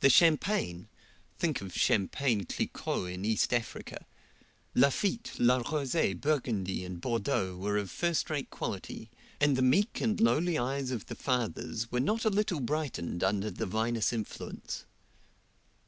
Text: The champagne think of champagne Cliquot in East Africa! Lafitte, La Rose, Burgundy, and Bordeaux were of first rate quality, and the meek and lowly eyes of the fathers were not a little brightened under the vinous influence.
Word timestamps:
The 0.00 0.10
champagne 0.10 0.88
think 1.38 1.60
of 1.60 1.72
champagne 1.78 2.46
Cliquot 2.46 3.06
in 3.12 3.24
East 3.24 3.54
Africa! 3.54 4.04
Lafitte, 4.74 5.38
La 5.38 5.58
Rose, 5.58 6.14
Burgundy, 6.16 6.84
and 6.84 7.00
Bordeaux 7.00 7.56
were 7.56 7.76
of 7.76 7.88
first 7.88 8.28
rate 8.28 8.50
quality, 8.50 9.08
and 9.40 9.54
the 9.56 9.62
meek 9.62 10.00
and 10.00 10.20
lowly 10.20 10.58
eyes 10.58 10.90
of 10.90 11.06
the 11.06 11.14
fathers 11.14 11.92
were 11.92 12.00
not 12.00 12.24
a 12.24 12.28
little 12.28 12.58
brightened 12.58 13.22
under 13.22 13.52
the 13.52 13.64
vinous 13.66 14.12
influence. 14.12 14.84